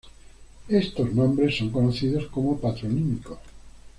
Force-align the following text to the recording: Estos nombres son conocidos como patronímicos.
Estos 0.67 1.13
nombres 1.13 1.55
son 1.59 1.69
conocidos 1.69 2.25
como 2.25 2.57
patronímicos. 2.59 3.37